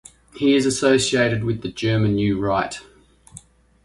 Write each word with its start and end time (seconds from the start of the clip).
He 0.33 0.55
is 0.55 0.65
associated 0.65 1.43
with 1.43 1.61
the 1.61 1.71
German 1.71 2.15
New 2.15 2.39
Right. 2.39 2.75